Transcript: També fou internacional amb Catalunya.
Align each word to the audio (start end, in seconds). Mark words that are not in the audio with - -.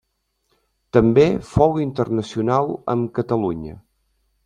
També 0.97 1.27
fou 1.51 1.79
internacional 1.85 2.75
amb 2.97 3.15
Catalunya. 3.19 3.79